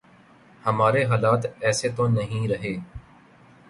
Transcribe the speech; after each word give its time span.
ہمارے 0.65 1.03
حالات 1.05 1.45
ایسے 1.61 1.89
تو 1.89 2.07
نہیں 2.07 2.47
رہے۔ 2.47 2.75